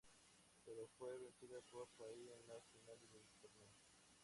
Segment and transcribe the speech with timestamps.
[0.65, 3.69] Pero fue vencida por Sai en las finales del Torneo.